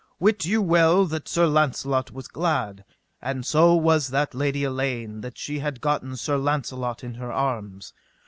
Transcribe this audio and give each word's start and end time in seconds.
Wit 0.19 0.45
you 0.45 0.63
well 0.63 1.05
that 1.05 1.27
Sir 1.27 1.45
Launcelot 1.45 2.09
was 2.09 2.27
glad, 2.27 2.83
and 3.21 3.45
so 3.45 3.75
was 3.75 4.07
that 4.07 4.33
lady 4.33 4.63
Elaine 4.63 5.21
that 5.21 5.37
she 5.37 5.59
had 5.59 5.79
gotten 5.79 6.15
Sir 6.17 6.37
Launcelot 6.39 7.03
in 7.03 7.13
her 7.13 7.31
arms. 7.31 7.93